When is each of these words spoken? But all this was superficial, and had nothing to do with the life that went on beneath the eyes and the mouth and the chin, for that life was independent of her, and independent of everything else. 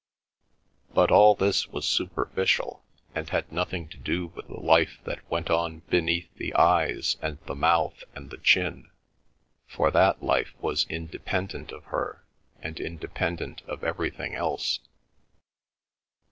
But 0.95 1.11
all 1.11 1.35
this 1.35 1.67
was 1.67 1.85
superficial, 1.87 2.83
and 3.13 3.29
had 3.29 3.51
nothing 3.51 3.87
to 3.89 3.97
do 3.97 4.25
with 4.33 4.47
the 4.47 4.59
life 4.59 4.97
that 5.03 5.29
went 5.29 5.51
on 5.51 5.81
beneath 5.91 6.27
the 6.37 6.55
eyes 6.55 7.17
and 7.21 7.37
the 7.45 7.53
mouth 7.53 8.03
and 8.15 8.31
the 8.31 8.39
chin, 8.39 8.89
for 9.67 9.91
that 9.91 10.23
life 10.23 10.53
was 10.59 10.87
independent 10.89 11.71
of 11.71 11.83
her, 11.83 12.25
and 12.63 12.79
independent 12.79 13.61
of 13.67 13.83
everything 13.83 14.33
else. 14.33 14.79